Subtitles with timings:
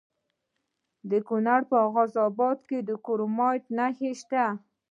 [1.09, 4.45] د کونړ په غازي اباد کې د کرومایټ نښې شته.